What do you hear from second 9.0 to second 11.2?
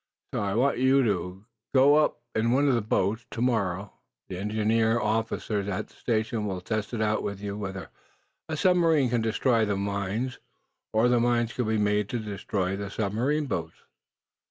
can destroy the mines, or the